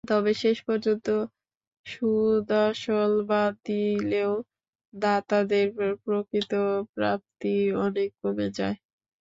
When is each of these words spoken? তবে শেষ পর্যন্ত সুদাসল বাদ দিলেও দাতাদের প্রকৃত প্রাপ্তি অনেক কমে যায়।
তবে 0.07 0.31
শেষ 0.41 0.57
পর্যন্ত 0.67 1.07
সুদাসল 1.85 3.13
বাদ 3.29 3.53
দিলেও 3.65 4.33
দাতাদের 4.93 5.65
প্রকৃত 6.05 6.51
প্রাপ্তি 6.95 7.55
অনেক 7.85 8.09
কমে 8.21 8.47
যায়। 8.57 8.77